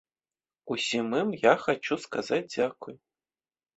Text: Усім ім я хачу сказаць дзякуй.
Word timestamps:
Усім 0.75 1.05
ім 1.19 1.29
я 1.41 1.53
хачу 1.67 1.95
сказаць 2.09 2.43
дзякуй. 2.55 2.95